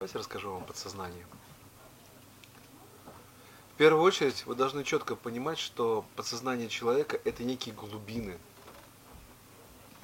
Давайте 0.00 0.18
расскажу 0.18 0.50
вам 0.50 0.62
о 0.62 0.64
подсознании. 0.64 1.26
В 3.74 3.76
первую 3.76 4.02
очередь 4.02 4.46
вы 4.46 4.54
должны 4.54 4.82
четко 4.82 5.14
понимать, 5.14 5.58
что 5.58 6.06
подсознание 6.16 6.70
человека 6.70 7.20
это 7.22 7.44
некие 7.44 7.74
глубины. 7.74 8.38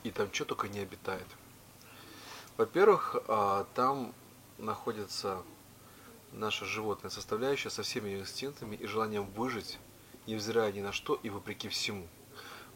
И 0.03 0.11
там 0.11 0.30
что 0.35 0.45
только 0.45 0.69
не 0.69 0.80
обитает. 0.80 1.27
Во-первых, 2.59 3.17
а, 3.27 3.67
там 3.74 4.12
находится 4.59 5.43
наша 6.31 6.67
животная 6.67 7.11
составляющая 7.11 7.71
со 7.71 7.83
всеми 7.83 8.11
ее 8.11 8.21
инстинктами 8.21 8.77
и 8.77 8.87
желанием 8.87 9.25
выжить, 9.31 9.79
невзирая 10.27 10.73
ни 10.73 10.83
на 10.83 10.93
что 10.93 11.15
и 11.23 11.31
вопреки 11.31 11.71
всему. 11.71 12.07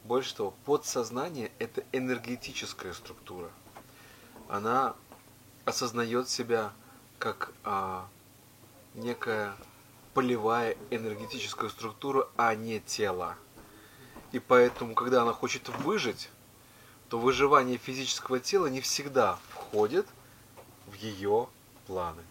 Больше 0.05 0.35
того, 0.35 0.55
подсознание– 0.65 1.53
это 1.59 1.85
энергетическая 1.93 2.95
структура. 2.95 3.51
Она 4.49 4.97
осознает 5.67 6.31
себя 6.31 6.73
как 7.21 7.53
а, 7.65 8.09
некая 8.95 9.55
полевая 10.15 10.77
энергетическая 10.91 11.69
структура, 11.69 12.29
а 12.37 12.55
не 12.55 12.81
тело. 12.81 13.37
И 14.33 14.39
поэтому, 14.39 14.95
когда 14.95 15.23
она 15.23 15.33
хочет 15.33 15.69
выжить, 15.69 16.31
то 17.09 17.19
выживание 17.19 17.77
физического 17.77 18.41
тела 18.41 18.67
не 18.67 18.81
всегда 18.81 19.39
входит 19.51 20.07
в 20.87 20.95
ее 20.95 21.49
планы. 21.87 22.23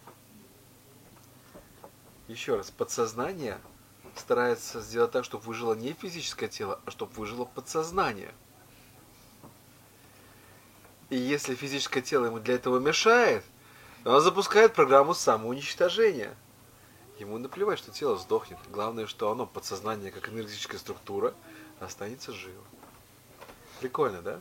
Еще 2.26 2.56
раз, 2.56 2.70
подсознание 2.70 3.58
старается 4.16 4.80
сделать 4.80 5.12
так, 5.12 5.24
чтобы 5.24 5.44
выжило 5.44 5.74
не 5.74 5.92
физическое 5.92 6.48
тело, 6.48 6.80
а 6.84 6.90
чтобы 6.90 7.12
выжило 7.12 7.44
подсознание. 7.44 8.34
И 11.10 11.16
если 11.16 11.54
физическое 11.54 12.02
тело 12.02 12.26
ему 12.26 12.40
для 12.40 12.54
этого 12.54 12.78
мешает, 12.80 13.44
оно 14.04 14.20
запускает 14.20 14.74
программу 14.74 15.14
самоуничтожения. 15.14 16.34
Ему 17.18 17.36
наплевать, 17.38 17.78
что 17.78 17.90
тело 17.90 18.16
сдохнет. 18.16 18.58
Главное, 18.70 19.06
что 19.06 19.30
оно, 19.30 19.44
подсознание, 19.44 20.10
как 20.10 20.28
энергетическая 20.30 20.78
структура, 20.78 21.34
останется 21.78 22.32
живо. 22.32 22.64
Прикольно, 23.80 24.22
да? 24.22 24.40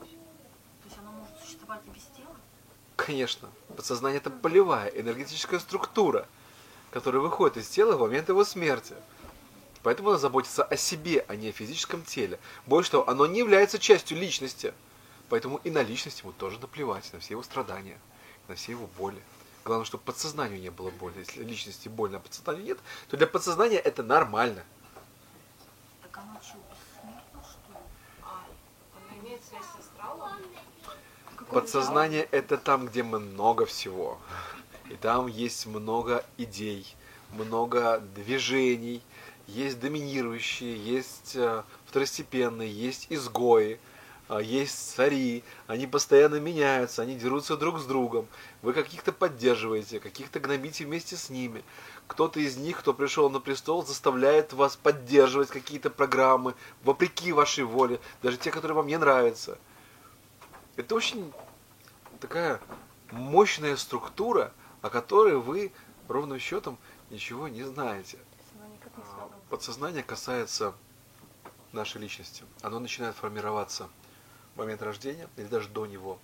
То 0.00 0.06
есть 0.84 0.98
оно 0.98 1.12
может 1.12 1.38
существовать 1.40 1.82
и 1.86 1.90
без 1.90 2.02
тела? 2.16 2.34
Конечно. 2.96 3.48
Подсознание 3.76 4.18
это 4.18 4.30
полевая 4.30 4.88
энергетическая 4.88 5.60
структура, 5.60 6.26
которая 6.90 7.22
выходит 7.22 7.58
из 7.58 7.68
тела 7.68 7.96
в 7.96 8.00
момент 8.00 8.28
его 8.28 8.44
смерти. 8.44 8.94
Поэтому 9.84 10.08
оно 10.10 10.18
заботится 10.18 10.64
о 10.64 10.76
себе, 10.76 11.24
а 11.28 11.36
не 11.36 11.50
о 11.50 11.52
физическом 11.52 12.02
теле. 12.02 12.40
Больше 12.66 12.92
того, 12.92 13.08
оно 13.08 13.26
не 13.26 13.38
является 13.38 13.78
частью 13.78 14.18
личности. 14.18 14.74
Поэтому 15.28 15.60
и 15.64 15.70
на 15.70 15.82
личность 15.82 16.20
ему 16.20 16.32
тоже 16.32 16.58
наплевать, 16.58 17.12
на 17.12 17.20
все 17.20 17.34
его 17.34 17.42
страдания, 17.42 17.98
на 18.48 18.54
все 18.54 18.72
его 18.72 18.88
боли. 18.98 19.22
Главное, 19.64 19.86
чтобы 19.86 20.04
подсознанию 20.04 20.60
не 20.60 20.70
было 20.70 20.90
боли. 20.90 21.18
Если 21.18 21.42
личности 21.42 21.88
больно, 21.88 22.18
а 22.18 22.20
подсознанию 22.20 22.64
нет, 22.64 22.78
то 23.08 23.16
для 23.16 23.26
подсознания 23.26 23.78
это 23.78 24.02
нормально. 24.02 24.62
Так 26.02 26.18
оно 26.18 26.38
что, 26.42 26.58
бессмертно, 26.70 27.42
что 27.42 27.72
ли? 27.72 27.78
А, 28.22 28.44
она 28.96 29.20
имеет 29.20 29.42
связь 29.42 29.64
с 29.64 29.80
астралом? 29.80 30.32
Подсознание 31.50 32.24
это 32.30 32.58
там, 32.58 32.86
где 32.86 33.02
много 33.02 33.64
всего. 33.64 34.18
И 34.90 34.96
там 34.96 35.26
есть 35.26 35.64
много 35.64 36.24
идей, 36.36 36.94
много 37.30 38.00
движений, 38.14 39.02
есть 39.46 39.80
доминирующие, 39.80 40.76
есть 40.76 41.36
э, 41.36 41.62
второстепенные, 41.86 42.70
есть 42.70 43.06
изгои, 43.10 43.80
есть 44.30 44.94
цари, 44.94 45.44
они 45.66 45.86
постоянно 45.86 46.40
меняются, 46.40 47.02
они 47.02 47.14
дерутся 47.14 47.56
друг 47.56 47.78
с 47.78 47.84
другом. 47.84 48.26
Вы 48.62 48.72
каких-то 48.72 49.12
поддерживаете, 49.12 50.00
каких-то 50.00 50.40
гнобите 50.40 50.86
вместе 50.86 51.16
с 51.16 51.28
ними. 51.28 51.62
Кто-то 52.06 52.40
из 52.40 52.56
них, 52.56 52.78
кто 52.78 52.94
пришел 52.94 53.28
на 53.28 53.38
престол, 53.38 53.84
заставляет 53.84 54.54
вас 54.54 54.76
поддерживать 54.76 55.48
какие-то 55.48 55.90
программы, 55.90 56.54
вопреки 56.82 57.32
вашей 57.32 57.64
воле, 57.64 58.00
даже 58.22 58.38
те, 58.38 58.50
которые 58.50 58.76
вам 58.76 58.86
не 58.86 58.96
нравятся. 58.96 59.58
Это 60.76 60.94
очень 60.94 61.32
такая 62.20 62.60
мощная 63.10 63.76
структура, 63.76 64.52
о 64.80 64.88
которой 64.88 65.36
вы 65.36 65.70
ровным 66.08 66.38
счетом 66.38 66.78
ничего 67.10 67.48
не 67.48 67.62
знаете. 67.62 68.18
Не 68.54 68.78
А. 68.96 69.28
Подсознание 69.50 70.02
касается 70.02 70.74
нашей 71.72 72.00
личности. 72.00 72.44
Оно 72.62 72.78
начинает 72.78 73.16
формироваться 73.16 73.88
момент 74.56 74.82
рождения 74.82 75.28
или 75.36 75.46
даже 75.46 75.68
до 75.68 75.86
него. 75.86 76.18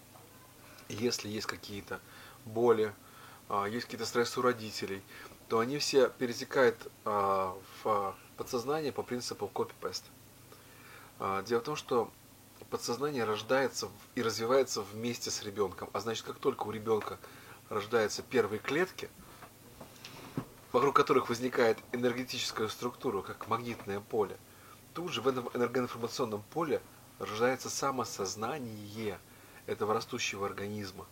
Если 0.89 1.29
есть 1.29 1.47
какие-то 1.47 2.01
боли, 2.45 2.93
а, 3.49 3.67
есть 3.67 3.87
какие-то 3.87 4.07
стрессы 4.07 4.41
у 4.41 4.43
родителей, 4.43 5.03
то 5.49 5.59
они 5.59 5.79
все 5.79 6.09
перетекают 6.09 6.77
а, 7.05 7.57
в 7.83 8.15
подсознание 8.37 8.93
по 8.93 9.03
принципу 9.03 9.51
copy-paste. 9.53 10.05
А, 11.19 11.43
Дело 11.43 11.61
в 11.61 11.65
том, 11.65 11.77
что 11.77 12.11
подсознание 12.71 13.25
рождается 13.25 13.89
и 14.15 14.23
развивается 14.23 14.83
вместе 14.83 15.31
с 15.31 15.43
ребенком. 15.43 15.91
А 15.93 16.01
значит, 16.01 16.25
как 16.25 16.39
только 16.39 16.65
у 16.65 16.71
ребенка 16.71 17.19
рождаются 17.69 18.23
первые 18.23 18.61
клетки, 18.61 19.11
вокруг 20.73 20.95
которых 20.95 21.29
возникает 21.29 21.79
энергетическая 21.93 22.69
структура, 22.69 23.23
как 23.23 23.49
магнитное 23.49 24.01
поле, 24.01 24.37
тут 24.95 25.13
же 25.13 25.21
в 25.21 25.29
этом 25.29 25.49
энергоинформационном 25.55 26.43
поле 26.51 26.81
рождается 27.21 27.71
самосознание 27.71 29.21
этого 29.67 29.95
растущего 29.95 30.47
организма. 30.47 31.07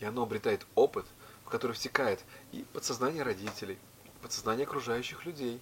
И 0.00 0.04
оно 0.04 0.22
обретает 0.22 0.66
опыт, 0.74 1.06
в 1.44 1.50
который 1.50 1.72
втекает 1.72 2.24
и 2.50 2.64
подсознание 2.72 3.22
родителей, 3.22 3.78
подсознание 4.22 4.64
окружающих 4.64 5.24
людей. 5.24 5.60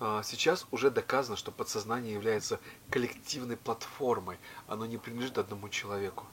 А, 0.00 0.22
Сейчас 0.22 0.66
уже 0.70 0.90
доказано, 0.90 1.36
что 1.36 1.50
подсознание 1.50 2.14
является 2.14 2.60
коллективной 2.88 3.56
платформой, 3.56 4.38
оно 4.68 4.86
не 4.86 4.96
принадлежит 4.96 5.38
одному 5.38 5.68
человеку. 5.68 6.24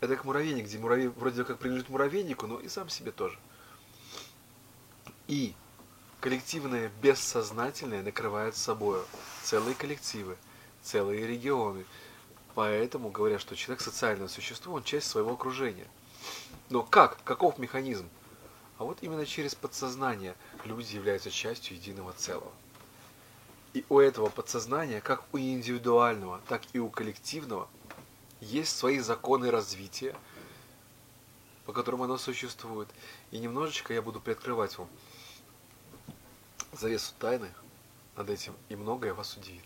Это 0.00 0.16
как 0.16 0.24
муравейник, 0.24 0.66
где 0.66 0.78
муравей 0.78 1.06
вроде 1.08 1.44
как 1.44 1.58
принадлежит 1.58 1.88
муравейнику, 1.88 2.46
но 2.46 2.58
и 2.58 2.68
сам 2.68 2.88
себе 2.88 3.12
тоже. 3.12 3.38
И 5.28 5.54
коллективное 6.20 6.90
бессознательное 7.00 8.02
накрывает 8.02 8.56
собой 8.56 9.00
целые 9.44 9.74
коллективы, 9.74 10.36
целые 10.84 11.26
регионы. 11.26 11.84
Поэтому 12.54 13.10
говорят, 13.10 13.40
что 13.40 13.56
человек 13.56 13.80
социальное 13.80 14.28
существо, 14.28 14.74
он 14.74 14.84
часть 14.84 15.08
своего 15.08 15.32
окружения. 15.32 15.88
Но 16.70 16.82
как? 16.82 17.18
Каков 17.24 17.58
механизм? 17.58 18.08
А 18.78 18.84
вот 18.84 18.98
именно 19.00 19.26
через 19.26 19.54
подсознание 19.54 20.36
люди 20.64 20.94
являются 20.94 21.30
частью 21.30 21.76
единого 21.76 22.12
целого. 22.12 22.52
И 23.72 23.84
у 23.88 23.98
этого 23.98 24.28
подсознания, 24.28 25.00
как 25.00 25.24
у 25.32 25.38
индивидуального, 25.38 26.40
так 26.48 26.62
и 26.72 26.78
у 26.78 26.88
коллективного, 26.88 27.68
есть 28.40 28.76
свои 28.76 29.00
законы 29.00 29.50
развития, 29.50 30.14
по 31.66 31.72
которым 31.72 32.02
оно 32.02 32.18
существует. 32.18 32.88
И 33.32 33.38
немножечко 33.38 33.92
я 33.92 34.02
буду 34.02 34.20
приоткрывать 34.20 34.78
вам 34.78 34.88
завесу 36.72 37.14
тайны 37.18 37.50
над 38.16 38.30
этим, 38.30 38.54
и 38.68 38.76
многое 38.76 39.14
вас 39.14 39.36
удивит. 39.36 39.64